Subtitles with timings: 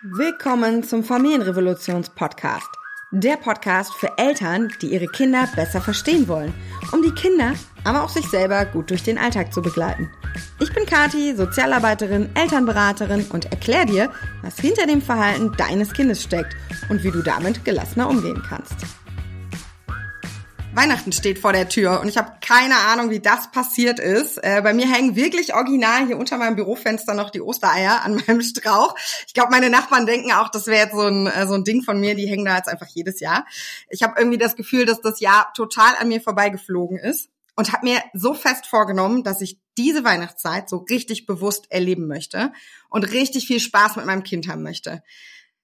[0.00, 2.68] Willkommen zum Familienrevolutions-Podcast.
[3.10, 6.54] Der Podcast für Eltern, die ihre Kinder besser verstehen wollen,
[6.92, 10.08] um die Kinder, aber auch sich selber gut durch den Alltag zu begleiten.
[10.60, 14.12] Ich bin Kati, Sozialarbeiterin, Elternberaterin und erkläre dir,
[14.42, 16.54] was hinter dem Verhalten deines Kindes steckt
[16.88, 18.76] und wie du damit gelassener umgehen kannst.
[20.78, 24.38] Weihnachten steht vor der Tür und ich habe keine Ahnung, wie das passiert ist.
[24.44, 28.42] Äh, bei mir hängen wirklich original hier unter meinem Bürofenster noch die Ostereier an meinem
[28.42, 28.94] Strauch.
[29.26, 31.82] Ich glaube, meine Nachbarn denken auch, das wäre jetzt so ein, äh, so ein Ding
[31.82, 32.14] von mir.
[32.14, 33.44] Die hängen da jetzt einfach jedes Jahr.
[33.90, 37.84] Ich habe irgendwie das Gefühl, dass das Jahr total an mir vorbeigeflogen ist und habe
[37.84, 42.52] mir so fest vorgenommen, dass ich diese Weihnachtszeit so richtig bewusst erleben möchte
[42.88, 45.02] und richtig viel Spaß mit meinem Kind haben möchte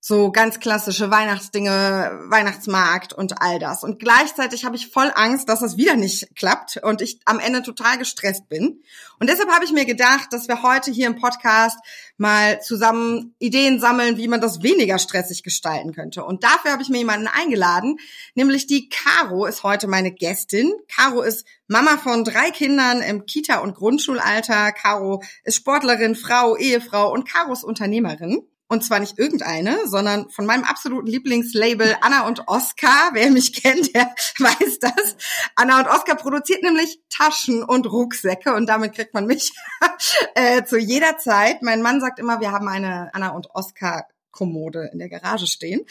[0.07, 3.83] so ganz klassische Weihnachtsdinge, Weihnachtsmarkt und all das.
[3.83, 7.63] Und gleichzeitig habe ich voll Angst, dass es wieder nicht klappt und ich am Ende
[7.63, 8.83] total gestresst bin.
[9.19, 11.79] Und deshalb habe ich mir gedacht, dass wir heute hier im Podcast
[12.19, 16.23] mal zusammen Ideen sammeln, wie man das weniger stressig gestalten könnte.
[16.23, 17.97] Und dafür habe ich mir jemanden eingeladen,
[18.35, 20.71] nämlich die Caro ist heute meine Gästin.
[20.95, 24.73] Caro ist Mama von drei Kindern im Kita- und Grundschulalter.
[24.73, 28.47] Caro ist Sportlerin, Frau, Ehefrau und Caro ist Unternehmerin.
[28.69, 33.11] Und zwar nicht irgendeine, sondern von meinem absoluten Lieblingslabel Anna und Oscar.
[33.13, 35.17] Wer mich kennt, der weiß das.
[35.55, 39.53] Anna und Oscar produziert nämlich Taschen und Rucksäcke und damit kriegt man mich
[40.35, 41.63] äh, zu jeder Zeit.
[41.63, 45.87] Mein Mann sagt immer, wir haben eine Anna und Oscar Kommode in der Garage stehen.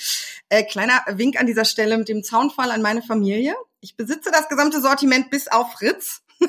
[0.50, 3.56] Äh, kleiner Wink an dieser Stelle mit dem Zaunfall an meine Familie.
[3.80, 6.22] Ich besitze das gesamte Sortiment bis auf Fritz.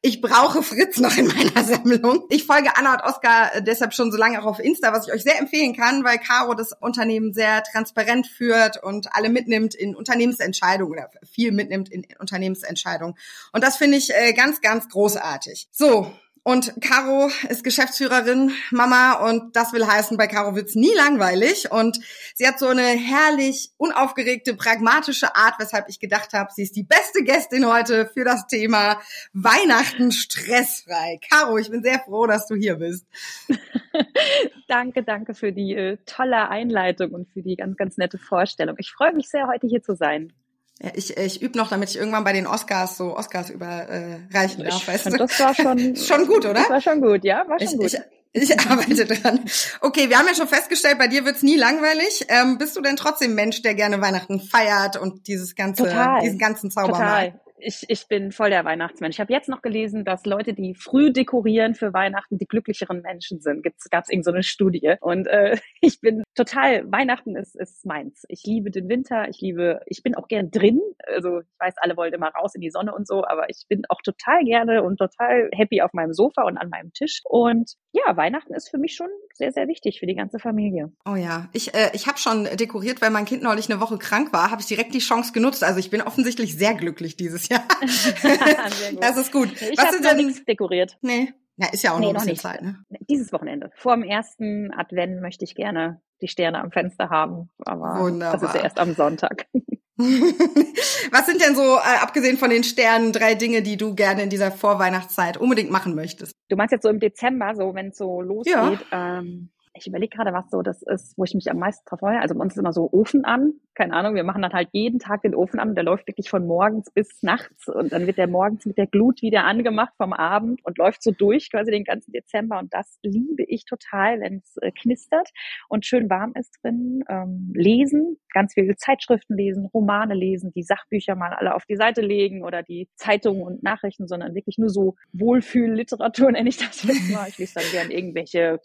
[0.00, 2.24] Ich brauche Fritz noch in meiner Sammlung.
[2.28, 5.12] Ich folge Anna und Oskar äh, deshalb schon so lange auch auf Insta, was ich
[5.12, 9.96] euch sehr empfehlen kann, weil Caro das Unternehmen sehr transparent führt und alle mitnimmt in
[9.96, 13.16] Unternehmensentscheidungen oder viel mitnimmt in Unternehmensentscheidungen.
[13.52, 15.68] Und das finde ich äh, ganz, ganz großartig.
[15.72, 16.12] So,
[16.48, 21.70] und Caro ist Geschäftsführerin, Mama und das will heißen, bei Caro wird's nie langweilig.
[21.70, 22.00] Und
[22.34, 26.84] sie hat so eine herrlich unaufgeregte, pragmatische Art, weshalb ich gedacht habe, sie ist die
[26.84, 28.98] beste Gästin heute für das Thema
[29.34, 31.20] Weihnachten stressfrei.
[31.30, 33.06] Caro, ich bin sehr froh, dass du hier bist.
[34.68, 38.76] danke, danke für die äh, tolle Einleitung und für die ganz, ganz nette Vorstellung.
[38.78, 40.32] Ich freue mich sehr, heute hier zu sein.
[40.80, 44.76] Ja, ich, ich übe noch, damit ich irgendwann bei den Oscars so Oscars überreichen darf.
[44.76, 45.10] Ich weißt du?
[45.16, 46.54] Das war schon, schon gut, oder?
[46.54, 48.00] Das war schon gut, ja, war schon ich, gut.
[48.32, 49.40] Ich, ich arbeite dran.
[49.80, 52.26] Okay, wir haben ja schon festgestellt, bei dir wird's nie langweilig.
[52.28, 56.20] Ähm, bist du denn trotzdem Mensch, der gerne Weihnachten feiert und dieses ganze, Total.
[56.20, 57.30] diesen ganzen Zauber Total.
[57.30, 57.40] Mal?
[57.60, 59.16] Ich, ich bin voll der Weihnachtsmensch.
[59.16, 63.40] Ich habe jetzt noch gelesen, dass Leute, die früh dekorieren für Weihnachten, die glücklicheren Menschen
[63.40, 63.62] sind.
[63.62, 64.94] Gibt's, gab's irgend so Studie.
[65.00, 68.24] Und äh, ich bin total, Weihnachten ist, ist meins.
[68.28, 70.80] Ich liebe den Winter, ich liebe, ich bin auch gern drin.
[71.06, 73.82] Also ich weiß, alle wollen immer raus in die Sonne und so, aber ich bin
[73.88, 77.20] auch total gerne und total happy auf meinem Sofa und an meinem Tisch.
[77.24, 80.92] Und ja, Weihnachten ist für mich schon sehr, sehr wichtig für die ganze Familie.
[81.04, 84.32] Oh ja, ich, äh, ich habe schon dekoriert, weil mein Kind neulich eine Woche krank
[84.32, 85.64] war, habe ich direkt die Chance genutzt.
[85.64, 87.64] Also ich bin offensichtlich sehr glücklich dieses ja.
[89.00, 89.50] das ist gut.
[89.60, 90.96] Ich habe noch nichts dekoriert.
[91.00, 91.32] Nee.
[91.56, 92.42] Ja, ist ja auch nee, noch ein bisschen nicht.
[92.42, 92.84] Zeit, ne?
[93.08, 93.70] Dieses Wochenende.
[93.74, 97.50] Vor dem ersten Advent möchte ich gerne die Sterne am Fenster haben.
[97.64, 98.38] Aber Wunderbar.
[98.38, 99.46] das ist ja erst am Sonntag.
[99.98, 104.30] Was sind denn so, äh, abgesehen von den Sternen, drei Dinge, die du gerne in
[104.30, 106.32] dieser Vorweihnachtszeit unbedingt machen möchtest?
[106.48, 108.54] Du meinst jetzt so im Dezember, so wenn es so losgeht?
[108.54, 109.18] Ja.
[109.18, 112.20] Ähm, ich überlege gerade, was so das ist, wo ich mich am meisten freue.
[112.20, 113.54] Also bei uns ist immer so Ofen an.
[113.74, 115.74] Keine Ahnung, wir machen dann halt jeden Tag den Ofen an.
[115.74, 119.22] Der läuft wirklich von morgens bis nachts und dann wird der morgens mit der Glut
[119.22, 122.58] wieder angemacht vom Abend und läuft so durch quasi den ganzen Dezember.
[122.58, 125.30] Und das liebe ich total, wenn es äh, knistert
[125.68, 127.04] und schön warm ist drin.
[127.08, 132.00] Ähm, lesen, ganz viele Zeitschriften lesen, Romane lesen, die Sachbücher mal alle auf die Seite
[132.00, 137.10] legen oder die Zeitungen und Nachrichten, sondern wirklich nur so Wohlfühlliteratur nenne ich das jetzt
[137.10, 137.28] mal.
[137.28, 138.60] Ich lese dann gern irgendwelche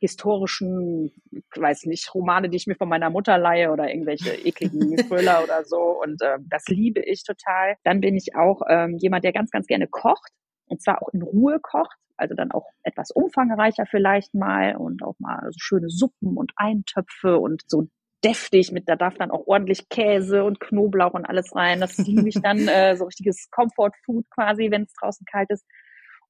[0.00, 1.12] historischen komischen,
[1.54, 5.64] weiß nicht, Romane, die ich mir von meiner Mutter leihe oder irgendwelche ekligen Thriller oder
[5.64, 6.00] so.
[6.02, 7.76] Und äh, das liebe ich total.
[7.84, 10.30] Dann bin ich auch ähm, jemand, der ganz, ganz gerne kocht.
[10.68, 11.96] Und zwar auch in Ruhe kocht.
[12.16, 17.38] Also dann auch etwas umfangreicher vielleicht mal und auch mal so schöne Suppen und Eintöpfe
[17.38, 17.88] und so
[18.24, 21.80] deftig mit, da darf dann auch ordentlich Käse und Knoblauch und alles rein.
[21.80, 25.66] Das liebe ich dann, äh, so richtiges Comfort Food quasi, wenn es draußen kalt ist.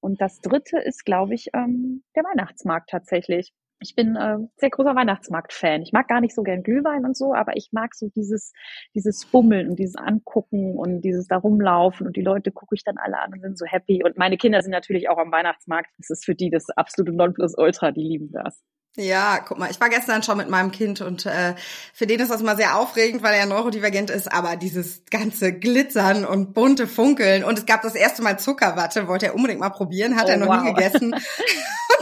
[0.01, 4.95] Und das dritte ist, glaube ich, ähm, der Weihnachtsmarkt tatsächlich ich bin äh, sehr großer
[4.95, 5.83] Weihnachtsmarkt-Fan.
[5.83, 8.53] Ich mag gar nicht so gern Glühwein und so, aber ich mag so dieses,
[8.95, 12.97] dieses Bummeln und dieses Angucken und dieses da rumlaufen und die Leute gucke ich dann
[12.99, 14.03] alle an und sind so happy.
[14.05, 15.91] Und meine Kinder sind natürlich auch am Weihnachtsmarkt.
[15.99, 18.63] Das ist für die das absolute Nonplusultra, die lieben das.
[18.97, 21.55] Ja, guck mal, ich war gestern schon mit meinem Kind und äh,
[21.93, 26.25] für den ist das mal sehr aufregend, weil er neurodivergent ist, aber dieses ganze Glitzern
[26.25, 30.17] und bunte Funkeln und es gab das erste Mal Zuckerwatte, wollte er unbedingt mal probieren,
[30.17, 30.63] hat oh, er noch wow.
[30.63, 31.15] nie gegessen.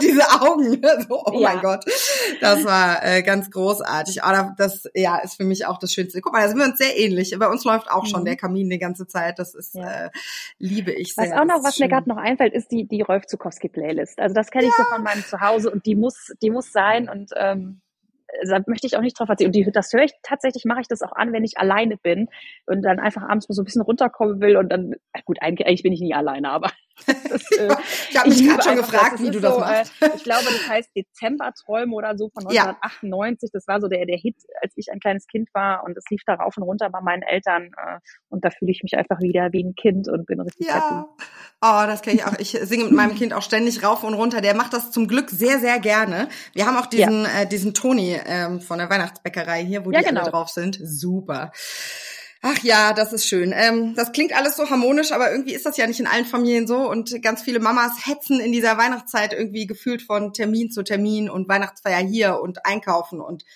[0.00, 0.82] diese Augen.
[1.08, 1.54] So, oh ja.
[1.54, 1.84] mein Gott.
[2.40, 4.22] Das war äh, ganz großartig.
[4.22, 6.20] Aber das ja ist für mich auch das Schönste.
[6.20, 7.36] Guck mal, da sind wir uns sehr ähnlich.
[7.38, 8.26] Bei uns läuft auch schon mhm.
[8.26, 9.38] der Kamin die ganze Zeit.
[9.38, 10.06] Das ist ja.
[10.06, 10.10] äh,
[10.58, 11.30] liebe ich sehr.
[11.30, 11.86] Was auch noch, was schön.
[11.86, 14.18] mir gerade noch einfällt, ist die die Rolf Zukowski Playlist.
[14.18, 14.84] Also das kenne ich ja.
[14.84, 17.80] so von meinem Zuhause und die muss die muss sein und ähm,
[18.48, 19.48] da möchte ich auch nicht drauf verzichten.
[19.48, 22.28] Und die, das höre ich tatsächlich, mache ich das auch an, wenn ich alleine bin
[22.66, 24.94] und dann einfach abends mal so ein bisschen runterkommen will und dann,
[25.24, 26.70] gut, eigentlich, eigentlich bin ich nie alleine, aber
[27.06, 27.68] das, äh,
[28.10, 29.92] ich habe mich gerade schon gefragt, wie du das so, machst.
[30.00, 33.48] Äh, ich glaube, das heißt Dezemberträume oder so von 1998.
[33.48, 33.50] Ja.
[33.52, 36.22] Das war so der, der Hit, als ich ein kleines Kind war und es lief
[36.26, 37.70] da rauf und runter bei meinen Eltern.
[37.76, 37.98] Äh,
[38.28, 40.74] und da fühle ich mich einfach wieder wie ein Kind und bin richtig ja.
[40.74, 41.24] happy.
[41.60, 42.38] Oh, das kenne ich auch.
[42.38, 44.40] Ich singe mit meinem Kind auch ständig rauf und runter.
[44.40, 46.28] Der macht das zum Glück sehr, sehr gerne.
[46.52, 47.42] Wir haben auch diesen, ja.
[47.42, 50.22] äh, diesen Toni ähm, von der Weihnachtsbäckerei hier, wo ja, die genau.
[50.22, 50.78] alle drauf sind.
[50.82, 51.52] Super.
[52.46, 53.54] Ach ja, das ist schön.
[53.56, 56.66] Ähm, das klingt alles so harmonisch, aber irgendwie ist das ja nicht in allen Familien
[56.66, 56.76] so.
[56.90, 61.48] Und ganz viele Mamas hetzen in dieser Weihnachtszeit irgendwie gefühlt von Termin zu Termin und
[61.48, 63.46] Weihnachtsfeier hier und einkaufen und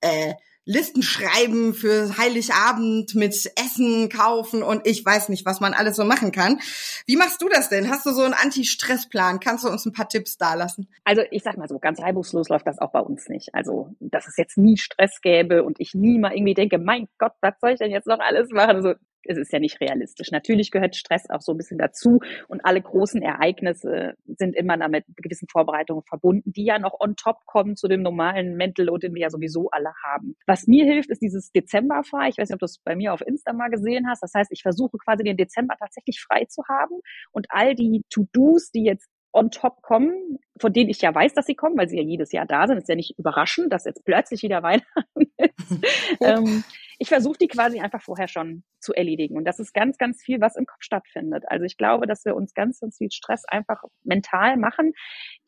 [0.00, 0.32] äh,
[0.66, 6.04] Listen schreiben für Heiligabend mit Essen kaufen und ich weiß nicht, was man alles so
[6.04, 6.60] machen kann.
[7.06, 7.90] Wie machst du das denn?
[7.90, 9.40] Hast du so einen Anti-Stress-Plan?
[9.40, 10.88] Kannst du uns ein paar Tipps da lassen?
[11.04, 13.54] Also ich sag mal so, ganz reibungslos läuft das auch bei uns nicht.
[13.54, 17.32] Also, dass es jetzt nie Stress gäbe und ich nie mal irgendwie denke, mein Gott,
[17.40, 18.76] was soll ich denn jetzt noch alles machen?
[18.76, 18.94] Also
[19.24, 20.30] es ist ja nicht realistisch.
[20.30, 25.08] Natürlich gehört Stress auch so ein bisschen dazu und alle großen Ereignisse sind immer damit
[25.08, 29.06] mit gewissen Vorbereitungen verbunden, die ja noch on top kommen zu dem normalen Mental Load,
[29.06, 30.36] den wir ja sowieso alle haben.
[30.46, 32.28] Was mir hilft, ist dieses Dezember frei.
[32.28, 34.22] Ich weiß nicht, ob du es bei mir auf Insta mal gesehen hast.
[34.22, 37.00] Das heißt, ich versuche quasi den Dezember tatsächlich frei zu haben
[37.32, 41.46] und all die To-Dos, die jetzt on top kommen, von denen ich ja weiß, dass
[41.46, 42.78] sie kommen, weil sie ja jedes Jahr da sind.
[42.78, 45.80] ist ja nicht überraschend, dass jetzt plötzlich wieder Weihnachten ist.
[46.20, 46.64] ähm,
[47.02, 49.38] ich versuche die quasi einfach vorher schon zu erledigen.
[49.38, 51.44] Und das ist ganz, ganz viel, was im Kopf stattfindet.
[51.48, 54.92] Also ich glaube, dass wir uns ganz, ganz viel Stress einfach mental machen,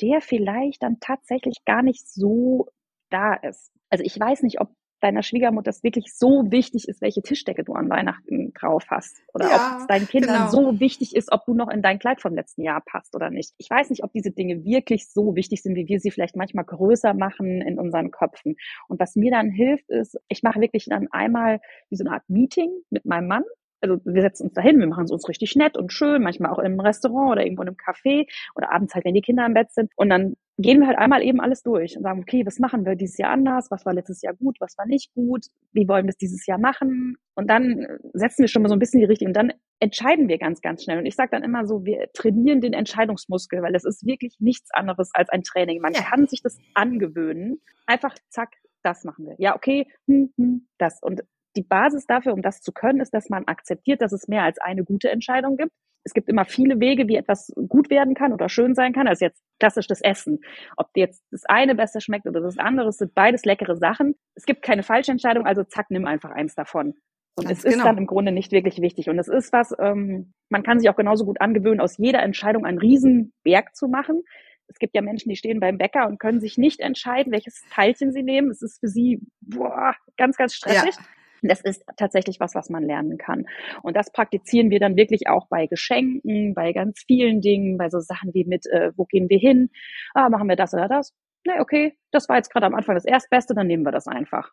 [0.01, 2.69] der vielleicht dann tatsächlich gar nicht so
[3.11, 3.71] da ist.
[3.91, 7.75] Also ich weiß nicht, ob deiner Schwiegermutter es wirklich so wichtig ist, welche Tischdecke du
[7.75, 9.23] an Weihnachten drauf hast.
[9.35, 10.51] Oder ja, ob es deinen Kindern genau.
[10.51, 13.53] so wichtig ist, ob du noch in dein Kleid vom letzten Jahr passt oder nicht.
[13.59, 16.65] Ich weiß nicht, ob diese Dinge wirklich so wichtig sind, wie wir sie vielleicht manchmal
[16.65, 18.57] größer machen in unseren Köpfen.
[18.89, 21.61] Und was mir dann hilft, ist, ich mache wirklich dann einmal
[21.91, 23.45] wie so eine Art Meeting mit meinem Mann
[23.83, 26.61] also wir setzen uns dahin, wir machen es uns richtig nett und schön, manchmal auch
[26.61, 29.73] im Restaurant oder irgendwo in einem Café oder abends halt, wenn die Kinder im Bett
[29.73, 29.91] sind.
[29.97, 32.95] Und dann gehen wir halt einmal eben alles durch und sagen, okay, was machen wir
[32.95, 33.71] dieses Jahr anders?
[33.71, 34.57] Was war letztes Jahr gut?
[34.61, 35.47] Was war nicht gut?
[35.73, 37.17] Wie wollen wir es dieses Jahr machen?
[37.35, 40.39] Und dann setzen wir schon mal so ein bisschen die Richtung und dann entscheiden wir
[40.39, 40.99] ganz, ganz schnell.
[40.99, 44.71] Und ich sage dann immer so, wir trainieren den Entscheidungsmuskel, weil es ist wirklich nichts
[44.73, 45.81] anderes als ein Training.
[45.81, 46.03] Man ja.
[46.03, 47.61] kann sich das angewöhnen.
[47.87, 48.51] Einfach zack,
[48.83, 49.35] das machen wir.
[49.39, 51.01] Ja, okay, hm, hm, das.
[51.03, 51.23] Und
[51.57, 54.59] die Basis dafür, um das zu können, ist, dass man akzeptiert, dass es mehr als
[54.59, 55.73] eine gute Entscheidung gibt.
[56.05, 59.07] Es gibt immer viele Wege, wie etwas gut werden kann oder schön sein kann.
[59.07, 60.41] Also jetzt klassisch das Essen.
[60.77, 64.15] Ob jetzt das eine besser schmeckt oder das andere, es sind beides leckere Sachen.
[64.35, 66.95] Es gibt keine falsche Entscheidung, also zack, nimm einfach eins davon.
[67.35, 67.85] Und Ganz es ist genau.
[67.85, 69.09] dann im Grunde nicht wirklich wichtig.
[69.09, 72.67] Und es ist was, ähm, man kann sich auch genauso gut angewöhnen, aus jeder Entscheidung
[72.67, 74.23] einen Riesenberg zu machen.
[74.69, 78.13] Es gibt ja Menschen, die stehen beim Bäcker und können sich nicht entscheiden, welches Teilchen
[78.13, 78.51] sie nehmen.
[78.51, 80.95] Es ist für sie boah, ganz, ganz stressig.
[80.97, 81.05] Ja.
[81.43, 83.47] Das ist tatsächlich was, was man lernen kann.
[83.83, 87.99] Und das praktizieren wir dann wirklich auch bei Geschenken, bei ganz vielen Dingen, bei so
[87.99, 89.71] Sachen wie mit, äh, wo gehen wir hin?
[90.15, 91.13] Ah, machen wir das oder das?
[91.45, 94.53] Nee, okay, das war jetzt gerade am Anfang das Erstbeste, dann nehmen wir das einfach.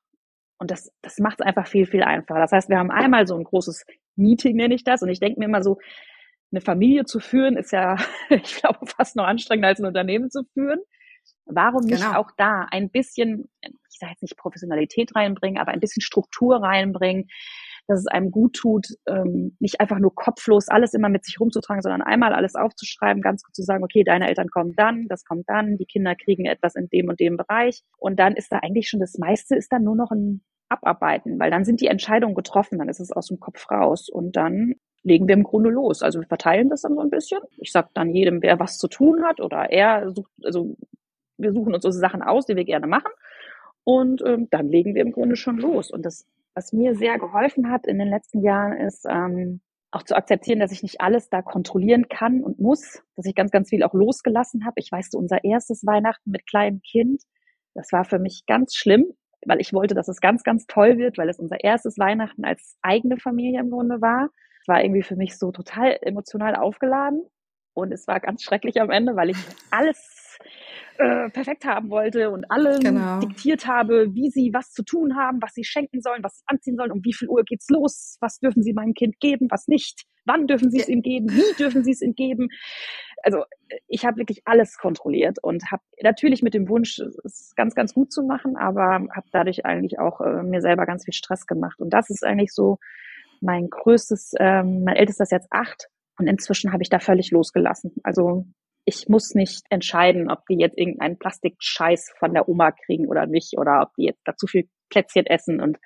[0.58, 2.40] Und das, das macht es einfach viel, viel einfacher.
[2.40, 3.86] Das heißt, wir haben einmal so ein großes
[4.16, 5.02] Meeting, nenne ich das.
[5.02, 5.78] Und ich denke mir immer so,
[6.52, 7.96] eine Familie zu führen, ist ja,
[8.30, 10.80] ich glaube, fast noch anstrengender als ein Unternehmen zu führen.
[11.46, 12.20] Warum nicht genau.
[12.20, 13.50] auch da ein bisschen,
[14.00, 17.28] ich sage jetzt nicht Professionalität reinbringen, aber ein bisschen Struktur reinbringen,
[17.88, 21.82] dass es einem gut tut, ähm, nicht einfach nur kopflos alles immer mit sich rumzutragen,
[21.82, 25.50] sondern einmal alles aufzuschreiben, ganz gut zu sagen, okay, deine Eltern kommen dann, das kommt
[25.50, 27.82] dann, die Kinder kriegen etwas in dem und dem Bereich.
[27.98, 31.52] Und dann ist da eigentlich schon das meiste ist dann nur noch ein Abarbeiten, weil
[31.52, 35.28] dann sind die Entscheidungen getroffen, dann ist es aus dem Kopf raus und dann legen
[35.28, 36.04] wir im Grunde los.
[36.04, 37.40] Also wir verteilen das dann so ein bisschen.
[37.58, 40.78] Ich sag dann jedem, wer was zu tun hat oder er sucht, also
[41.40, 43.12] wir suchen uns so Sachen aus, die wir gerne machen.
[43.84, 45.92] Und ähm, dann legen wir im Grunde schon los.
[45.92, 50.16] Und das, was mir sehr geholfen hat in den letzten Jahren, ist ähm, auch zu
[50.16, 53.84] akzeptieren, dass ich nicht alles da kontrollieren kann und muss, dass ich ganz, ganz viel
[53.84, 54.76] auch losgelassen habe.
[54.78, 57.24] Ich weiß, unser erstes Weihnachten mit kleinem Kind,
[57.74, 59.06] das war für mich ganz schlimm,
[59.46, 62.78] weil ich wollte, dass es ganz, ganz toll wird, weil es unser erstes Weihnachten als
[62.82, 64.30] eigene Familie im Grunde war.
[64.62, 67.24] Es war irgendwie für mich so total emotional aufgeladen
[67.74, 69.38] und es war ganz schrecklich am Ende, weil ich
[69.72, 70.19] alles
[71.00, 73.22] äh, perfekt haben wollte und allen genau.
[73.22, 76.76] diktiert habe, wie sie was zu tun haben, was sie schenken sollen, was sie anziehen
[76.76, 80.04] sollen, um wie viel Uhr geht's los, was dürfen sie meinem Kind geben, was nicht,
[80.26, 82.50] wann dürfen sie es ihm geben, wie dürfen sie es ihm geben.
[83.24, 83.46] Also
[83.88, 88.12] ich habe wirklich alles kontrolliert und habe natürlich mit dem Wunsch, es ganz, ganz gut
[88.12, 91.80] zu machen, aber habe dadurch eigentlich auch äh, mir selber ganz viel Stress gemacht.
[91.80, 92.78] Und das ist eigentlich so
[93.40, 95.88] mein größtes, ähm, mein ältester ist jetzt acht
[96.18, 97.94] und inzwischen habe ich da völlig losgelassen.
[98.04, 98.46] Also
[98.90, 103.56] ich muss nicht entscheiden, ob die jetzt irgendeinen Plastikscheiß von der Oma kriegen oder nicht
[103.56, 105.78] oder ob die jetzt da zu viel Plätzchen essen und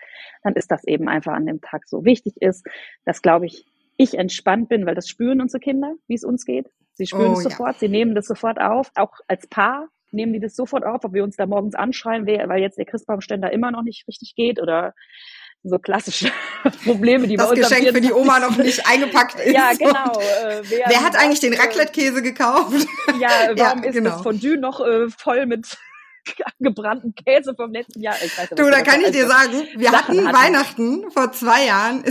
[0.44, 2.66] dann ist das eben einfach an dem Tag so wichtig ist,
[3.04, 3.66] dass glaube ich
[3.98, 6.68] ich entspannt bin, weil das spüren unsere Kinder, wie es uns geht.
[6.94, 7.80] Sie spüren oh, es sofort, ja.
[7.80, 11.24] sie nehmen das sofort auf, auch als Paar nehmen die das sofort auf, ob wir
[11.24, 14.94] uns da morgens anschreien, weil jetzt der Christbaumständer immer noch nicht richtig geht oder
[15.64, 16.32] so klassische
[16.84, 19.54] Probleme, die das bei uns Das Geschenk für die Oma noch nicht eingepackt ist.
[19.54, 20.20] ja, genau.
[20.20, 22.86] Äh, wer, wer hat eigentlich den Raclette-Käse gekauft?
[23.20, 24.12] Ja, warum ja, ist genau.
[24.12, 25.78] das Fondue noch äh, voll mit
[26.60, 28.16] gebrannten Käse vom letzten Jahr?
[28.24, 32.04] Ich weiß du, da kann ich dir sagen, wir hatten, hatten Weihnachten vor zwei Jahren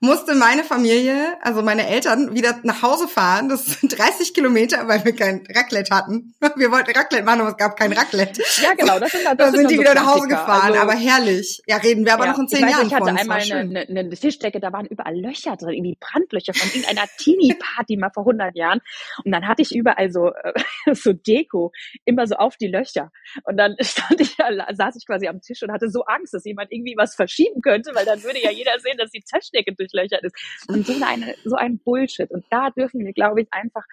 [0.00, 3.50] musste meine Familie, also meine Eltern, wieder nach Hause fahren.
[3.50, 6.34] Das sind 30 Kilometer, weil wir kein Raclette hatten.
[6.56, 8.42] Wir wollten Raclette machen, aber es gab kein Raclette.
[8.62, 8.98] Ja, genau.
[8.98, 11.62] Das sind, das da sind, sind die so wieder nach Hause gefahren, also, aber herrlich.
[11.66, 14.16] Ja, reden wir aber ja, noch in zehn Jahren Ich hatte einmal eine, eine, eine
[14.16, 18.80] Tischdecke, da waren überall Löcher drin, irgendwie Brandlöcher von irgendeiner Teenie-Party mal vor 100 Jahren.
[19.24, 20.52] Und dann hatte ich überall so, äh,
[20.94, 21.72] so Deko,
[22.06, 23.12] immer so auf die Löcher.
[23.44, 26.72] Und dann stand ich, saß ich quasi am Tisch und hatte so Angst, dass jemand
[26.72, 30.24] irgendwie was verschieben könnte, weil dann würde ja jeder sehen, dass die Tischdecke durch durchlöchert
[30.24, 30.34] ist.
[30.68, 32.30] Und so eine, so ein Bullshit.
[32.30, 33.84] Und da dürfen wir, glaube ich, einfach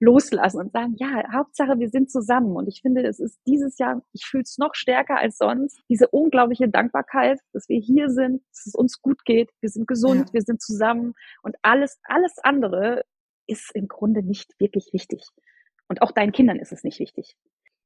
[0.00, 2.56] loslassen und sagen, ja, Hauptsache, wir sind zusammen.
[2.56, 6.08] Und ich finde, es ist dieses Jahr, ich fühle es noch stärker als sonst, diese
[6.08, 10.32] unglaubliche Dankbarkeit, dass wir hier sind, dass es uns gut geht, wir sind gesund, ja.
[10.32, 13.04] wir sind zusammen und alles, alles andere
[13.46, 15.22] ist im Grunde nicht wirklich wichtig.
[15.88, 17.36] Und auch deinen Kindern ist es nicht wichtig.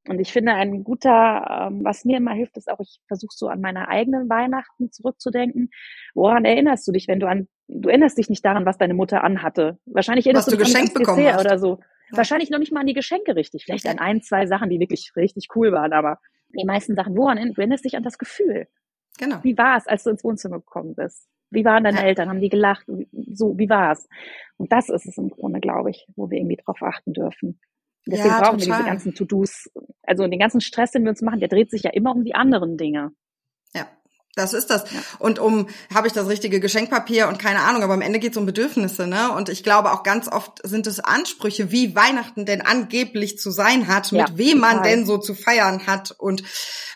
[0.06, 3.48] Und ich finde, ein guter, ähm, was mir immer hilft, ist auch, ich versuche so
[3.48, 5.70] an meine eigenen Weihnachten zurückzudenken.
[6.14, 9.24] Woran erinnerst du dich, wenn du an, du erinnerst dich nicht daran, was deine Mutter
[9.24, 9.78] anhatte?
[9.86, 11.44] Wahrscheinlich erinnerst was du, dich geschenkt bekommen hast.
[11.44, 11.78] oder so.
[12.10, 12.18] Ja.
[12.18, 13.64] Wahrscheinlich noch nicht mal an die Geschenke richtig.
[13.64, 16.18] Vielleicht an ein, zwei Sachen, die wirklich richtig cool waren, aber
[16.48, 18.68] die meisten Sachen, woran du erinnerst dich an das Gefühl?
[19.18, 19.42] Genau.
[19.42, 21.28] Wie war es, als du ins Wohnzimmer gekommen bist?
[21.50, 22.04] Wie waren deine ja.
[22.04, 22.28] Eltern?
[22.28, 22.86] Haben die gelacht?
[23.32, 24.08] So, wie war es?
[24.56, 27.60] Und das ist es im Grunde, glaube ich, wo wir irgendwie drauf achten dürfen.
[28.06, 28.68] Deswegen ja, brauchen total.
[28.68, 29.70] wir diese ganzen To-Dos.
[30.02, 32.34] Also den ganzen Stress, den wir uns machen, der dreht sich ja immer um die
[32.34, 33.12] anderen Dinge.
[34.36, 34.90] Das ist das.
[34.90, 35.00] Ja.
[35.18, 38.36] Und um, habe ich das richtige Geschenkpapier und keine Ahnung, aber am Ende geht es
[38.36, 39.30] um Bedürfnisse, ne?
[39.32, 43.86] Und ich glaube auch ganz oft sind es Ansprüche, wie Weihnachten denn angeblich zu sein
[43.86, 46.42] hat, ja, mit wem man denn so zu feiern hat und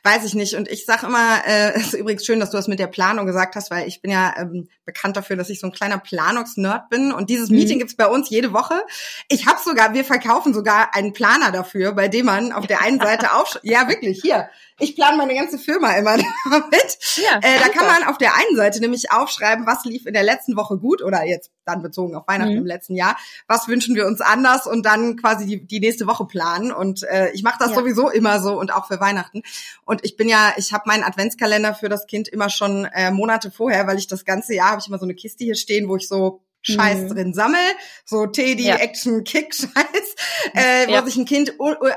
[0.02, 0.54] weiß ich nicht.
[0.54, 3.26] Und ich sage immer, äh, es ist übrigens schön, dass du das mit der Planung
[3.26, 6.88] gesagt hast, weil ich bin ja ähm, bekannt dafür, dass ich so ein kleiner Planungsnerd
[6.88, 7.12] bin.
[7.12, 7.56] Und dieses mhm.
[7.56, 8.82] Meeting gibt's bei uns jede Woche.
[9.28, 12.98] Ich habe sogar, wir verkaufen sogar einen Planer dafür, bei dem man auf der einen
[12.98, 16.16] Seite auf, ja wirklich hier ich plane meine ganze Firma immer
[16.50, 16.98] damit.
[17.16, 20.22] Ja, äh, da kann man auf der einen Seite nämlich aufschreiben, was lief in der
[20.22, 22.58] letzten Woche gut oder jetzt dann bezogen auf Weihnachten mhm.
[22.58, 23.16] im letzten Jahr,
[23.46, 26.72] was wünschen wir uns anders und dann quasi die, die nächste Woche planen.
[26.72, 27.76] Und äh, ich mache das ja.
[27.76, 29.42] sowieso immer so und auch für Weihnachten.
[29.84, 33.50] Und ich bin ja, ich habe meinen Adventskalender für das Kind immer schon äh, Monate
[33.50, 35.96] vorher, weil ich das ganze Jahr habe ich immer so eine Kiste hier stehen, wo
[35.96, 37.08] ich so Scheiß mhm.
[37.08, 37.60] drin sammel,
[38.04, 38.76] so Teddy, ja.
[38.76, 40.14] Action, Kick, Scheiß,
[40.54, 41.04] äh, wo ja.
[41.04, 41.54] sich ein Kind,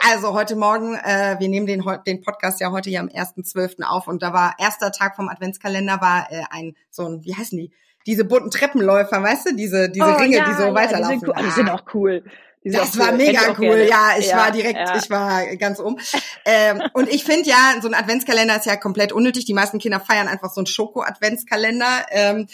[0.09, 3.83] also heute Morgen, äh, wir nehmen den, den Podcast ja heute ja am 1.12.
[3.83, 7.57] auf und da war erster Tag vom Adventskalender war äh, ein, so ein, wie heißen
[7.57, 7.71] die?
[8.07, 11.19] Diese bunten Treppenläufer, weißt du, diese, diese oh, Ringe, ja, die so weiterlaufen.
[11.19, 11.41] Die sind, ah.
[11.43, 12.23] die sind auch cool.
[12.63, 13.89] Das war mega cool, gerne.
[13.89, 14.17] ja.
[14.19, 14.97] Ich ja, war direkt, ja.
[14.97, 15.97] ich war ganz um.
[16.45, 19.45] ähm, und ich finde ja, so ein Adventskalender ist ja komplett unnötig.
[19.45, 22.05] Die meisten Kinder feiern einfach so einen Schoko-Adventskalender.
[22.11, 22.47] Ähm,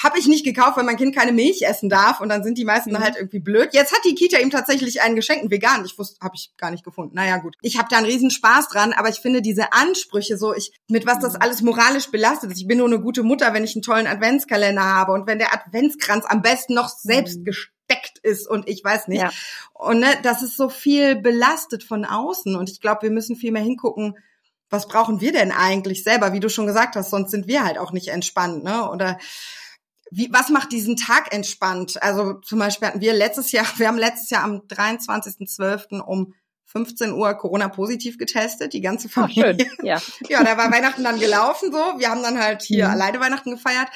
[0.00, 2.64] Habe ich nicht gekauft, weil mein Kind keine Milch essen darf und dann sind die
[2.64, 3.00] meisten mhm.
[3.00, 3.70] halt irgendwie blöd.
[3.72, 5.84] Jetzt hat die Kita ihm tatsächlich einen geschenkt, einen vegan.
[5.84, 7.16] Ich wusste, habe ich gar nicht gefunden.
[7.16, 7.56] Naja, gut.
[7.62, 11.04] Ich habe da einen riesen Spaß dran, aber ich finde diese Ansprüche so, ich mit
[11.04, 11.38] was das mhm.
[11.40, 12.60] alles moralisch belastet ist.
[12.60, 15.52] Ich bin nur eine gute Mutter, wenn ich einen tollen Adventskalender habe und wenn der
[15.52, 17.52] Adventskranz am besten noch selbst mhm
[17.92, 19.22] versteckt ist und ich weiß nicht.
[19.22, 19.30] Ja.
[19.74, 23.52] Und ne, das ist so viel belastet von außen und ich glaube, wir müssen viel
[23.52, 24.18] mehr hingucken,
[24.70, 27.78] was brauchen wir denn eigentlich selber, wie du schon gesagt hast, sonst sind wir halt
[27.78, 28.88] auch nicht entspannt, ne?
[28.90, 29.18] Oder
[30.10, 32.02] wie, was macht diesen Tag entspannt?
[32.02, 36.00] Also zum Beispiel hatten wir letztes Jahr, wir haben letztes Jahr am 23.12.
[36.00, 36.34] um
[36.72, 39.56] 15 Uhr Corona-positiv getestet, die ganze Familie.
[39.60, 39.86] Ach, schön.
[39.86, 40.00] Ja.
[40.28, 41.78] ja, da war Weihnachten dann gelaufen so.
[41.98, 42.92] Wir haben dann halt hier mhm.
[42.92, 43.88] alleine Weihnachten gefeiert.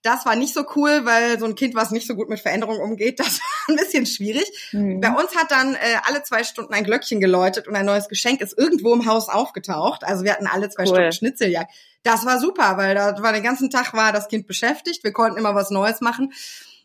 [0.00, 2.80] Das war nicht so cool, weil so ein Kind, was nicht so gut mit Veränderungen
[2.80, 4.70] umgeht, das war ein bisschen schwierig.
[4.72, 5.00] Mhm.
[5.00, 8.40] Bei uns hat dann äh, alle zwei Stunden ein Glöckchen geläutet und ein neues Geschenk
[8.40, 10.02] ist irgendwo im Haus aufgetaucht.
[10.04, 10.88] Also wir hatten alle zwei cool.
[10.88, 11.70] Stunden Schnitzeljagd.
[12.02, 15.04] Das war super, weil da war den ganzen Tag war das Kind beschäftigt.
[15.04, 16.32] Wir konnten immer was Neues machen.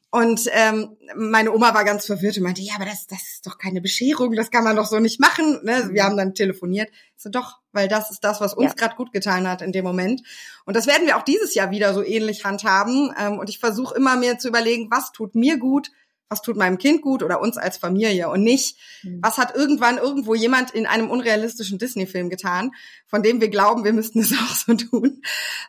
[0.09, 3.57] Und ähm, meine Oma war ganz verwirrt und meinte, ja, aber das, das ist doch
[3.57, 5.59] keine Bescherung, das kann man doch so nicht machen.
[5.63, 5.89] Ne?
[5.91, 6.89] Wir haben dann telefoniert.
[7.17, 8.73] so, doch, weil das ist das, was uns ja.
[8.73, 10.21] gerade gut getan hat in dem Moment.
[10.65, 13.13] Und das werden wir auch dieses Jahr wieder so ähnlich handhaben.
[13.19, 15.91] Ähm, und ich versuche immer mir zu überlegen, was tut mir gut,
[16.29, 19.19] was tut meinem Kind gut oder uns als Familie und nicht, mhm.
[19.21, 22.71] was hat irgendwann irgendwo jemand in einem unrealistischen Disney-Film getan,
[23.07, 25.21] von dem wir glauben, wir müssten es auch so tun.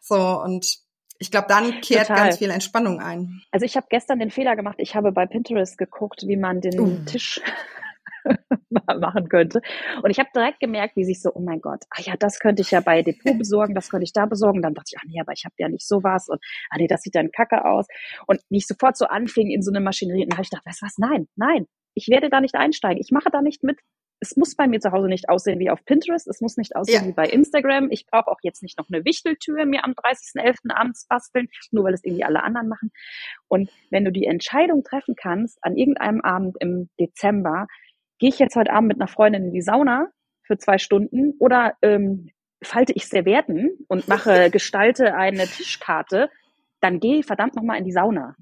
[0.02, 0.78] So, und
[1.18, 2.24] ich glaube, dann kehrt Total.
[2.24, 3.42] ganz viel Entspannung ein.
[3.50, 6.78] Also ich habe gestern den Fehler gemacht, ich habe bei Pinterest geguckt, wie man den
[6.78, 7.04] uh.
[7.06, 7.40] Tisch
[9.00, 9.60] machen könnte.
[10.02, 12.62] Und ich habe direkt gemerkt, wie sich so, oh mein Gott, ah ja, das könnte
[12.62, 14.62] ich ja bei Depot besorgen, das könnte ich da besorgen.
[14.62, 17.02] Dann dachte ich, ach nee, aber ich habe ja nicht sowas und ah nee, das
[17.02, 17.86] sieht dann kacke aus.
[18.26, 20.82] Und wie ich sofort so anfing in so eine Maschinerie, dann habe ich gedacht, weißt
[20.82, 23.00] du was, nein, nein, ich werde da nicht einsteigen.
[23.00, 23.78] Ich mache da nicht mit
[24.20, 27.02] es muss bei mir zu Hause nicht aussehen wie auf Pinterest, es muss nicht aussehen
[27.02, 27.08] ja.
[27.08, 27.90] wie bei Instagram.
[27.90, 30.74] Ich brauche auch jetzt nicht noch eine Wichteltür mir am 30.11.
[30.74, 32.90] abends basteln, nur weil es irgendwie alle anderen machen.
[33.46, 37.66] Und wenn du die Entscheidung treffen kannst, an irgendeinem Abend im Dezember,
[38.18, 40.08] gehe ich jetzt heute Abend mit einer Freundin in die Sauna
[40.42, 42.30] für zwei Stunden oder ähm,
[42.62, 46.28] falte ich Servietten und mache, gestalte eine Tischkarte,
[46.80, 48.34] dann geh verdammt nochmal in die Sauna.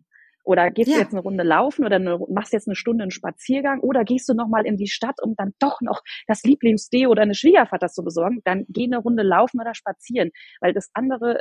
[0.46, 0.94] Oder gehst ja.
[0.94, 4.28] du jetzt eine Runde laufen oder eine, machst jetzt eine Stunde einen Spaziergang oder gehst
[4.28, 8.04] du nochmal in die Stadt, um dann doch noch das Lieblingsdeo oder eine Schwiegervater zu
[8.04, 10.30] besorgen, dann geh eine Runde laufen oder spazieren.
[10.60, 11.40] Weil das andere,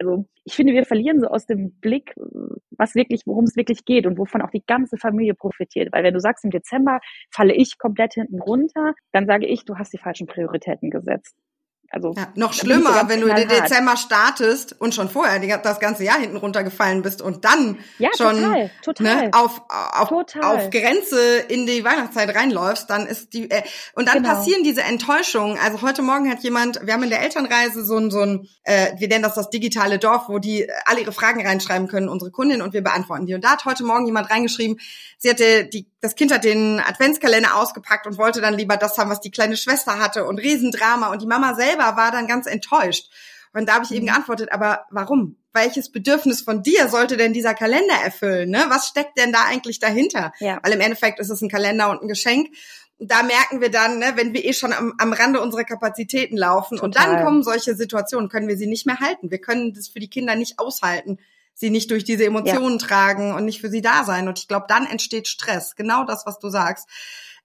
[0.00, 2.14] also ich finde, wir verlieren so aus dem Blick,
[2.70, 5.92] was wirklich, worum es wirklich geht und wovon auch die ganze Familie profitiert.
[5.92, 9.76] Weil wenn du sagst, im Dezember falle ich komplett hinten runter, dann sage ich, du
[9.76, 11.36] hast die falschen Prioritäten gesetzt.
[11.90, 16.04] Also ja, noch schlimmer, wenn du den Dezember startest und schon vorher die, das ganze
[16.04, 20.42] Jahr hinten runtergefallen bist und dann ja, schon total, total, ne, auf, auf, total.
[20.42, 23.62] auf Grenze in die Weihnachtszeit reinläufst, dann ist die äh,
[23.94, 24.34] und dann genau.
[24.34, 25.58] passieren diese Enttäuschungen.
[25.62, 28.92] Also heute Morgen hat jemand, wir haben in der Elternreise so ein so ein, äh,
[28.98, 32.62] wir nennen das das digitale Dorf, wo die alle ihre Fragen reinschreiben können, unsere Kundin
[32.62, 33.34] und wir beantworten die.
[33.34, 34.78] Und da hat heute Morgen jemand reingeschrieben,
[35.18, 39.10] sie hatte die, das Kind hat den Adventskalender ausgepackt und wollte dann lieber das haben,
[39.10, 43.10] was die kleine Schwester hatte und Riesendrama und die Mama selber war dann ganz enttäuscht.
[43.52, 44.10] Und da habe ich eben mhm.
[44.10, 45.36] geantwortet, aber warum?
[45.54, 48.50] Welches Bedürfnis von dir sollte denn dieser Kalender erfüllen?
[48.50, 48.66] Ne?
[48.68, 50.32] Was steckt denn da eigentlich dahinter?
[50.40, 50.60] Ja.
[50.62, 52.54] Weil im Endeffekt ist es ein Kalender und ein Geschenk.
[52.98, 56.76] Da merken wir dann, ne, wenn wir eh schon am, am Rande unserer Kapazitäten laufen
[56.76, 56.84] Total.
[56.84, 59.30] und dann kommen solche Situationen, können wir sie nicht mehr halten.
[59.30, 61.18] Wir können das für die Kinder nicht aushalten
[61.56, 62.86] sie nicht durch diese Emotionen ja.
[62.86, 64.28] tragen und nicht für sie da sein.
[64.28, 65.74] Und ich glaube, dann entsteht Stress.
[65.74, 66.86] Genau das, was du sagst.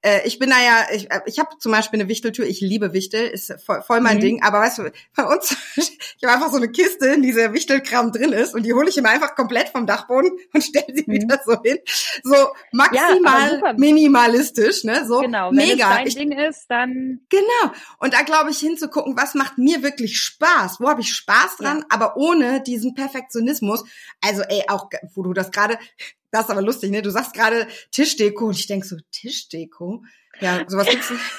[0.01, 2.93] Äh, ich bin da ja, ich, äh, ich habe zum Beispiel eine Wichteltür, ich liebe
[2.93, 4.21] Wichtel, ist voll, voll mein mhm.
[4.21, 8.11] Ding, aber weißt du, bei uns, ich habe einfach so eine Kiste, in dieser Wichtelkram
[8.11, 11.13] drin ist und die hole ich immer einfach komplett vom Dachboden und stelle sie mhm.
[11.13, 11.77] wieder so hin.
[12.23, 12.35] So
[12.71, 15.05] maximal ja, minimalistisch, ne?
[15.05, 15.89] So genau, wenn mega.
[15.89, 17.21] Wenn dein ich, Ding ist, dann.
[17.29, 17.73] Genau.
[17.99, 20.79] Und da glaube ich hinzugucken, was macht mir wirklich Spaß?
[20.79, 21.85] Wo habe ich Spaß dran, ja.
[21.89, 23.83] aber ohne diesen Perfektionismus.
[24.21, 25.77] Also ey, auch wo du das gerade
[26.31, 27.01] das ist aber lustig, ne?
[27.01, 30.03] Du sagst gerade Tischdeko und ich denk so, Tischdeko?
[30.39, 31.21] Ja, sowas gibt's nicht.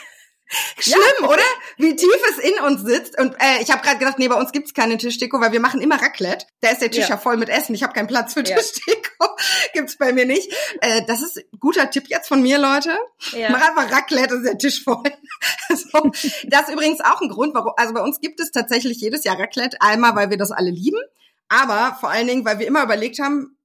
[0.78, 1.28] Schlimm, ja.
[1.28, 1.42] oder?
[1.78, 3.18] Wie tief es in uns sitzt.
[3.18, 5.80] Und äh, ich habe gerade gedacht, nee, bei uns gibt's keine Tischdeko, weil wir machen
[5.80, 6.46] immer Raclette.
[6.60, 7.74] Da ist der Tisch ja, ja voll mit Essen.
[7.74, 8.56] Ich habe keinen Platz für ja.
[8.56, 9.28] Tischdeko.
[9.72, 10.52] gibt's bei mir nicht.
[10.80, 12.96] Äh, das ist guter Tipp jetzt von mir, Leute.
[13.32, 13.50] Ja.
[13.50, 15.02] Mach einfach Raclette, ist der Tisch voll.
[15.70, 16.10] so.
[16.44, 17.72] Das ist übrigens auch ein Grund, warum.
[17.76, 19.78] Also bei uns gibt es tatsächlich jedes Jahr Raclette.
[19.80, 21.00] Einmal, weil wir das alle lieben.
[21.48, 23.56] Aber vor allen Dingen, weil wir immer überlegt haben,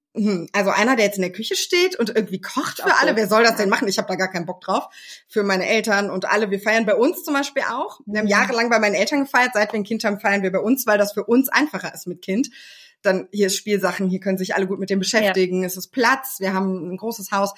[0.53, 3.43] also einer, der jetzt in der Küche steht und irgendwie kocht für alle, wer soll
[3.43, 3.87] das denn machen?
[3.87, 4.87] Ich habe da gar keinen Bock drauf.
[5.27, 6.49] Für meine Eltern und alle.
[6.51, 7.99] Wir feiern bei uns zum Beispiel auch.
[8.05, 8.31] Wir haben mhm.
[8.31, 9.51] jahrelang bei meinen Eltern gefeiert.
[9.53, 12.07] Seit wir ein Kind haben, feiern wir bei uns, weil das für uns einfacher ist
[12.07, 12.49] mit Kind.
[13.01, 15.61] Dann hier ist Spielsachen, hier können sich alle gut mit dem beschäftigen.
[15.61, 15.67] Ja.
[15.67, 17.53] Es ist Platz, wir haben ein großes Haus.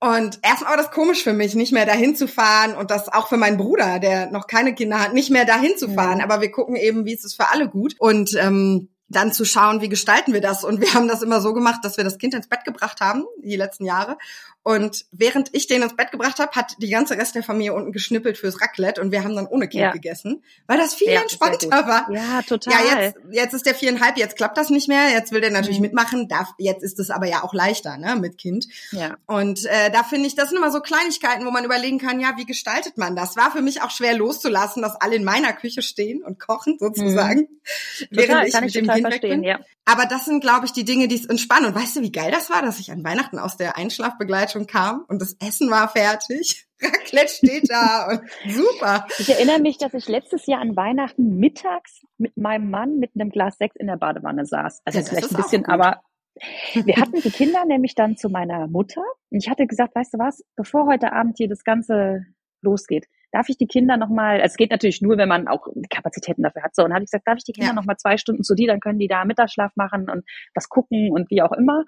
[0.00, 3.28] Und erstmal war das komisch für mich, nicht mehr dahin zu fahren und das auch
[3.28, 6.18] für meinen Bruder, der noch keine Kinder hat, nicht mehr dahin zu fahren.
[6.18, 6.24] Ja.
[6.24, 7.94] Aber wir gucken eben, wie ist es für alle gut.
[7.98, 10.64] Und ähm, dann zu schauen, wie gestalten wir das.
[10.64, 13.24] Und wir haben das immer so gemacht, dass wir das Kind ins Bett gebracht haben,
[13.42, 14.16] die letzten Jahre.
[14.64, 17.92] Und während ich den ins Bett gebracht habe, hat die ganze Rest der Familie unten
[17.92, 19.92] geschnippelt fürs Raclette und wir haben dann ohne Kind ja.
[19.92, 22.10] gegessen, weil das viel ja, entspannter war.
[22.10, 22.72] Ja, total.
[22.72, 25.80] Ja, jetzt, jetzt ist der viereinhalb, jetzt klappt das nicht mehr, jetzt will der natürlich
[25.80, 25.82] mhm.
[25.82, 28.66] mitmachen, darf, jetzt ist es aber ja auch leichter, ne, mit Kind.
[28.92, 29.18] Ja.
[29.26, 32.32] Und äh, da finde ich, das sind immer so Kleinigkeiten, wo man überlegen kann, ja,
[32.38, 33.36] wie gestaltet man das?
[33.36, 37.40] War für mich auch schwer loszulassen, dass alle in meiner Küche stehen und kochen sozusagen,
[37.40, 38.06] mhm.
[38.08, 39.42] während total, ich mit dem Kind weg bin.
[39.42, 39.60] Ja.
[39.84, 41.66] Aber das sind, glaube ich, die Dinge, die es entspannen.
[41.66, 45.04] Und weißt du, wie geil das war, dass ich an Weihnachten aus der Einschlafbegleitung kam
[45.08, 46.66] und das Essen war fertig.
[46.82, 49.06] Raclette steht da und super.
[49.18, 53.30] Ich erinnere mich, dass ich letztes Jahr an Weihnachten mittags mit meinem Mann mit einem
[53.30, 54.82] Glas Sekt in der Badewanne saß.
[54.84, 56.02] Also ja, vielleicht ein bisschen, aber
[56.74, 60.18] wir hatten die Kinder nämlich dann zu meiner Mutter und ich hatte gesagt, weißt du
[60.18, 62.26] was, bevor heute Abend hier das Ganze
[62.60, 66.62] losgeht, darf ich die Kinder nochmal, es geht natürlich nur, wenn man auch Kapazitäten dafür
[66.62, 66.74] hat.
[66.76, 67.74] So, und dann habe ich gesagt, darf ich die Kinder ja.
[67.74, 71.10] noch mal zwei Stunden zu dir, dann können die da Mittagsschlaf machen und was gucken
[71.10, 71.84] und wie auch immer.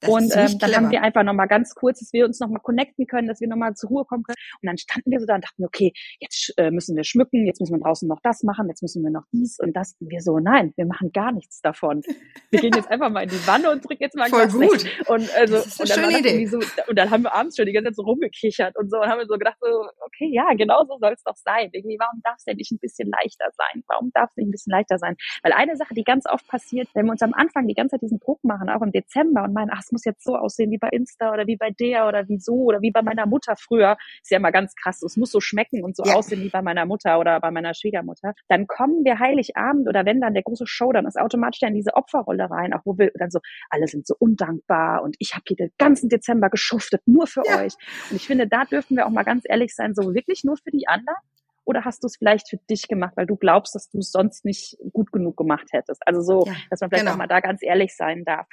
[0.00, 3.06] Das und ähm, dann haben wir einfach nochmal ganz kurz, dass wir uns nochmal connecten
[3.06, 4.36] können, dass wir nochmal zur Ruhe kommen können.
[4.60, 7.60] Und dann standen wir so da und dachten, okay, jetzt äh, müssen wir schmücken, jetzt
[7.60, 9.94] müssen wir draußen noch das machen, jetzt müssen wir noch dies und das.
[10.00, 12.02] Und wir so, nein, wir machen gar nichts davon.
[12.50, 14.84] Wir gehen jetzt einfach mal in die Wanne und trinken jetzt mal Voll gut.
[15.06, 16.46] Und, also, und, dann.
[16.46, 19.08] So, und dann haben wir abends schon die ganze Zeit so rumgekichert und so und
[19.08, 19.68] haben wir so gedacht, so,
[20.04, 21.70] okay, ja, genau so soll es doch sein.
[21.72, 23.82] Irgendwie, warum darf es denn nicht ein bisschen leichter sein?
[23.88, 25.16] Warum darf es nicht ein bisschen leichter sein?
[25.42, 28.02] Weil eine Sache, die ganz oft passiert, wenn wir uns am Anfang die ganze Zeit
[28.02, 30.78] diesen Druck machen, auch im Dezember und meinen, ach, es muss jetzt so aussehen, wie
[30.78, 33.96] bei Insta oder wie bei der oder wie so oder wie bei meiner Mutter früher.
[34.22, 35.02] Ist ja immer ganz krass.
[35.02, 36.14] Es muss so schmecken und so ja.
[36.14, 38.34] aussehen wie bei meiner Mutter oder bei meiner Schwiegermutter.
[38.48, 41.94] Dann kommen wir Heiligabend oder wenn dann der große Show, dann ist automatisch dann diese
[41.94, 43.40] Opferrolle rein, auch wo wir dann so,
[43.70, 47.60] alle sind so undankbar und ich habe hier den ganzen Dezember geschuftet, nur für ja.
[47.60, 47.74] euch.
[48.10, 50.70] Und ich finde, da dürfen wir auch mal ganz ehrlich sein, so wirklich nur für
[50.72, 51.16] die anderen
[51.64, 54.44] oder hast du es vielleicht für dich gemacht, weil du glaubst, dass du es sonst
[54.44, 56.02] nicht gut genug gemacht hättest?
[56.06, 57.14] Also so, ja, dass man vielleicht genau.
[57.14, 58.46] auch mal da ganz ehrlich sein darf.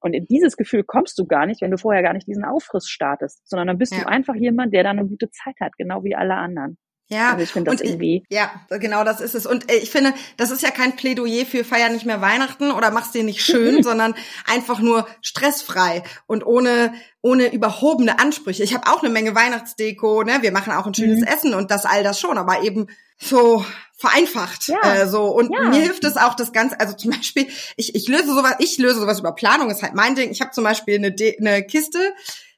[0.00, 2.88] Und in dieses Gefühl kommst du gar nicht, wenn du vorher gar nicht diesen Aufriss
[2.88, 4.00] startest, sondern dann bist ja.
[4.00, 6.76] du einfach jemand, der da eine gute Zeit hat, genau wie alle anderen.
[7.08, 8.24] Ja, also ich finde das irgendwie.
[8.30, 9.46] Ja, genau das ist es.
[9.46, 12.90] Und äh, ich finde, das ist ja kein Plädoyer für feier nicht mehr Weihnachten oder
[12.90, 14.14] mach's dir nicht schön, sondern
[14.44, 16.92] einfach nur stressfrei und ohne
[17.22, 18.62] ohne überhobene Ansprüche.
[18.62, 20.38] Ich habe auch eine Menge Weihnachtsdeko, ne?
[20.42, 21.26] Wir machen auch ein schönes mhm.
[21.26, 22.86] Essen und das all das schon, aber eben
[23.18, 23.64] so
[23.96, 24.68] vereinfacht.
[24.68, 24.94] Ja.
[24.94, 25.68] Äh, so und ja.
[25.70, 26.80] mir hilft es auch das Ganze.
[26.80, 30.16] Also zum Beispiel, ich ich löse sowas, ich löse sowas über Planung ist halt mein
[30.16, 30.30] Ding.
[30.30, 32.14] Ich habe zum Beispiel eine, De eine Kiste,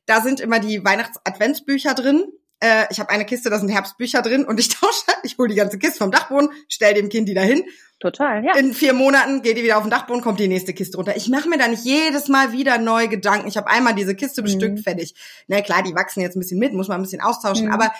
[0.06, 2.24] da sind immer die Weihnachts-Adventsbücher drin
[2.61, 5.55] äh, ich habe eine Kiste, da sind Herbstbücher drin und ich tausche, ich hole die
[5.55, 7.64] ganze Kiste vom Dachboden, stell dem Kind die dahin.
[8.01, 8.57] Total, ja.
[8.57, 11.16] In vier Monaten geht die wieder auf den Dachboden, kommt die nächste Kiste runter.
[11.16, 13.49] Ich mache mir da nicht jedes Mal wieder neue Gedanken.
[13.49, 14.83] Ich habe einmal diese Kiste bestückt, mhm.
[14.83, 15.14] fertig.
[15.49, 17.73] Na klar, die wachsen jetzt ein bisschen mit, muss man ein bisschen austauschen, mhm.
[17.73, 17.92] aber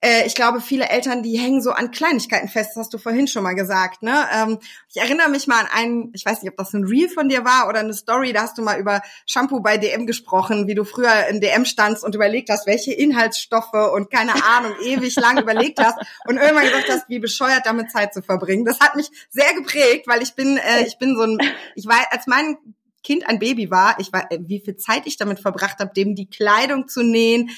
[0.00, 3.26] äh, ich glaube, viele Eltern, die hängen so an Kleinigkeiten fest, das hast du vorhin
[3.28, 4.02] schon mal gesagt.
[4.02, 4.14] Ne?
[4.32, 7.28] Ähm, ich erinnere mich mal an einen, ich weiß nicht, ob das ein Reel von
[7.28, 10.74] dir war oder eine Story, da hast du mal über Shampoo bei DM gesprochen, wie
[10.74, 15.40] du früher in DM standst und überlegt hast, welche Inhaltsstoffe und keine Ahnung, ewig lang
[15.40, 18.64] überlegt hast und irgendwann gesagt hast, wie bescheuert damit Zeit zu verbringen.
[18.64, 21.38] Das hat mich sehr geprägt, weil ich bin, äh, ich bin so ein,
[21.74, 22.58] ich war, als mein
[23.02, 26.28] Kind ein Baby war, ich war, wie viel Zeit ich damit verbracht habe, dem die
[26.28, 27.50] Kleidung zu nähen,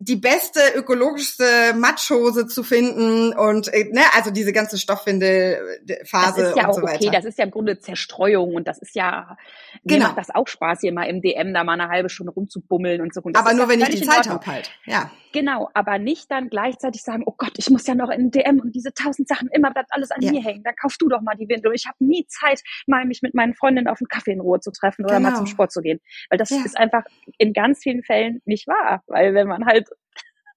[0.00, 6.56] die beste ökologischste Matschhose zu finden und äh, ne, also diese ganze Stoffwindelphase das ist
[6.56, 7.00] ja und auch so weiter.
[7.00, 9.36] Okay, das ist ja im Grunde Zerstreuung und das ist ja
[9.84, 9.98] genau.
[9.98, 13.00] mir macht das auch Spaß hier mal im DM da mal eine halbe Stunde rumzubummeln
[13.00, 13.22] und so.
[13.22, 14.70] Und aber nur wenn ich die Zeit habe halt.
[14.84, 15.10] Ja.
[15.32, 18.74] Genau, aber nicht dann gleichzeitig sagen, oh Gott, ich muss ja noch in DM und
[18.74, 20.32] diese tausend Sachen immer bleibt alles an ja.
[20.32, 20.62] mir hängen.
[20.62, 21.72] Dann kaufst du doch mal die Windel.
[21.74, 24.70] Ich habe nie Zeit, mal mich mit meinen Freundinnen auf einen Kaffee in Ruhe zu
[24.70, 25.30] treffen oder genau.
[25.30, 26.62] mal zum Sport zu gehen, weil das ja.
[26.64, 27.04] ist einfach
[27.36, 29.87] in ganz vielen Fällen nicht wahr, weil wenn man halt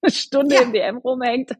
[0.01, 0.61] eine Stunde ja.
[0.61, 1.55] im DM rumhängt,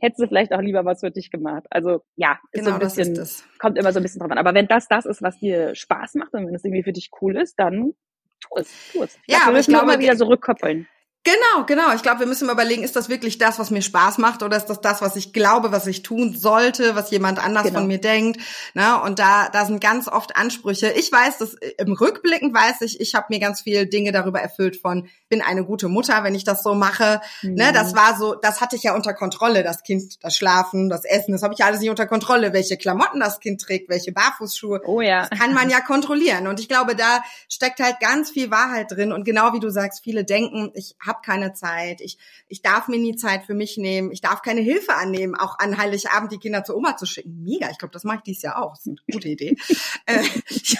[0.00, 1.66] hättest du vielleicht auch lieber was für dich gemacht.
[1.70, 4.38] Also ja, ist genau, so ein bisschen, kommt immer so ein bisschen drauf an.
[4.38, 7.10] Aber wenn das das ist, was dir Spaß macht und wenn es irgendwie für dich
[7.20, 7.94] cool ist, dann
[8.40, 9.18] tu es, tu es.
[9.26, 10.86] Ja, aber ich glaube, mal wieder so rückkoppeln.
[11.24, 11.94] Genau, genau.
[11.94, 14.66] Ich glaube, wir müssen überlegen, ist das wirklich das, was mir Spaß macht oder ist
[14.66, 17.78] das das, was ich glaube, was ich tun sollte, was jemand anders genau.
[17.78, 18.40] von mir denkt?
[18.74, 19.00] Ne?
[19.02, 20.92] Und da, da sind ganz oft Ansprüche.
[20.96, 24.76] Ich weiß, dass im Rückblicken weiß ich, ich habe mir ganz viel Dinge darüber erfüllt
[24.76, 27.22] von, bin eine gute Mutter, wenn ich das so mache.
[27.40, 27.54] Mhm.
[27.54, 27.72] Ne?
[27.72, 31.32] Das war so, das hatte ich ja unter Kontrolle, das Kind, das Schlafen, das Essen,
[31.32, 34.82] das habe ich alles nicht unter Kontrolle, welche Klamotten das Kind trägt, welche Barfußschuhe.
[34.84, 35.26] Oh ja.
[35.26, 36.48] Das kann man ja kontrollieren.
[36.48, 39.10] Und ich glaube, da steckt halt ganz viel Wahrheit drin.
[39.10, 42.18] Und genau wie du sagst, viele denken, ich habe keine Zeit, ich,
[42.48, 45.78] ich darf mir nie Zeit für mich nehmen, ich darf keine Hilfe annehmen, auch an
[45.78, 47.42] Heiligabend die Kinder zur Oma zu schicken.
[47.42, 48.72] Mega, ich glaube, das mache ich dieses Jahr auch.
[48.72, 49.56] Das ist eine gute Idee.
[50.04, 50.76] äh, ich,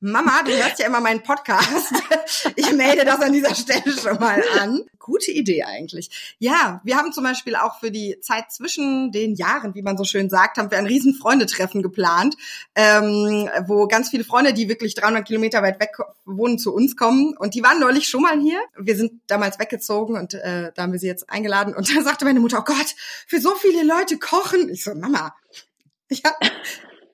[0.00, 1.94] Mama, du hörst ja immer meinen Podcast.
[2.56, 4.84] ich melde das an dieser Stelle schon mal an.
[4.98, 6.36] Gute Idee eigentlich.
[6.38, 10.04] Ja, wir haben zum Beispiel auch für die Zeit zwischen den Jahren, wie man so
[10.04, 12.36] schön sagt, haben wir ein riesen Freundetreffen geplant,
[12.74, 17.36] ähm, wo ganz viele Freunde, die wirklich 300 Kilometer weit weg wohnen, zu uns kommen.
[17.38, 18.60] Und die waren neulich schon mal hier.
[18.76, 21.74] Wir sind damals weggezogen und äh, da haben wir sie jetzt eingeladen.
[21.74, 22.94] Und da sagte meine Mutter, oh Gott,
[23.26, 24.68] für so viele Leute kochen.
[24.68, 25.34] Ich so, Mama,
[26.10, 26.34] ja,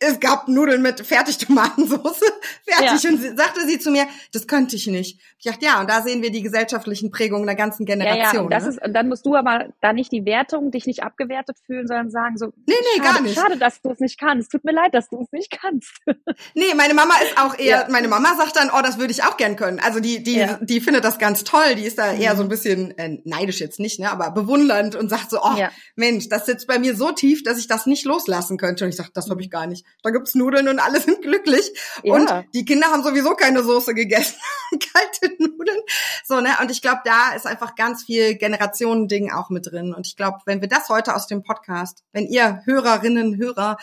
[0.00, 2.20] es gab Nudeln mit Fertigtomatensauce,
[2.64, 3.03] fertig.
[3.03, 3.11] Ja.
[3.11, 5.20] Und sie, sagte sie zu mir, das könnte ich nicht.
[5.44, 8.22] Ich dachte, ja, und da sehen wir die gesellschaftlichen Prägungen der ganzen Generation.
[8.24, 8.70] Ja, ja, und, das ne?
[8.70, 12.09] ist, und dann musst du aber da nicht die Wertung, dich nicht abgewertet fühlen, sondern
[12.09, 13.35] sagen so, nee, nee, schade, gar nicht.
[13.35, 14.52] Schade, dass du es nicht kannst.
[14.52, 15.92] Tut mir leid, dass du es nicht kannst.
[16.54, 17.87] nee, meine Mama ist auch eher, ja.
[17.90, 19.80] meine Mama sagt dann, oh, das würde ich auch gern können.
[19.80, 20.59] Also die, die, ja.
[20.62, 21.74] die findet das ganz toll.
[21.76, 22.50] Die ist da eher so ein mhm.
[22.50, 25.59] bisschen äh, neidisch jetzt nicht, ne, aber bewundernd und sagt so, oh,
[25.94, 28.85] Mensch, das sitzt bei mir so tief, dass ich das nicht loslassen könnte.
[28.85, 29.85] Und ich sage, das habe ich gar nicht.
[30.02, 31.70] Da gibt's Nudeln und alle sind glücklich.
[32.02, 32.14] Ja.
[32.14, 34.38] Und die Kinder haben sowieso keine Soße gegessen.
[34.94, 35.81] Kalte Nudeln.
[36.25, 36.51] So, ne?
[36.61, 39.94] Und ich glaube, da ist einfach ganz viel Generationending auch mit drin.
[39.94, 43.77] Und ich glaube, wenn wir das heute aus dem Podcast, wenn ihr Hörerinnen, Hörer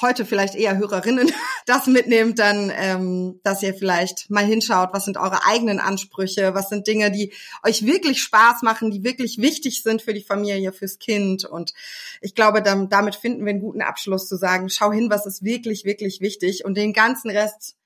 [0.00, 1.32] heute vielleicht eher Hörerinnen
[1.66, 6.68] das mitnehmt, dann, ähm, dass ihr vielleicht mal hinschaut, was sind eure eigenen Ansprüche, was
[6.68, 7.32] sind Dinge, die
[7.64, 11.44] euch wirklich Spaß machen, die wirklich wichtig sind für die Familie, fürs Kind.
[11.44, 11.74] Und
[12.20, 15.42] ich glaube, dann, damit finden wir einen guten Abschluss zu sagen, schau hin, was ist
[15.42, 17.76] wirklich, wirklich wichtig und den ganzen Rest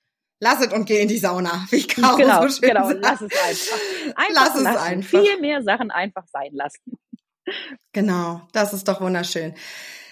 [0.40, 1.66] lasset und geh in die Sauna.
[1.70, 3.00] Wie Caro genau, so genau, sagt.
[3.02, 4.16] lass es einfach.
[4.16, 5.20] einfach lass es einfach.
[5.20, 6.98] Viel mehr Sachen einfach sein lassen.
[7.92, 9.54] Genau, das ist doch wunderschön.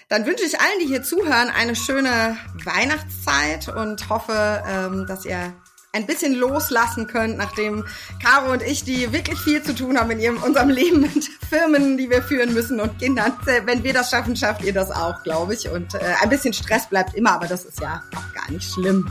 [0.09, 5.53] Dann wünsche ich allen, die hier zuhören, eine schöne Weihnachtszeit und hoffe, ähm, dass ihr
[5.93, 7.85] ein bisschen loslassen könnt, nachdem
[8.21, 11.97] Caro und ich, die wirklich viel zu tun haben in ihrem, unserem Leben mit Firmen,
[11.97, 13.33] die wir führen müssen und Kindern.
[13.65, 15.69] Wenn wir das schaffen, schafft ihr das auch, glaube ich.
[15.69, 19.09] Und äh, ein bisschen Stress bleibt immer, aber das ist ja auch gar nicht schlimm.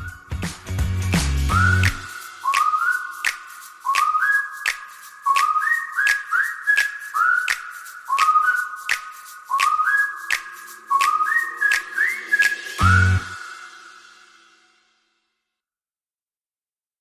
[1.48, 1.81] Bye.